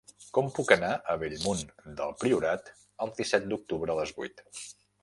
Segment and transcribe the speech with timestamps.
[0.35, 1.61] Com puc anar a Bellmunt
[2.01, 2.75] del Priorat
[3.07, 4.49] el disset d'octubre a les vuit?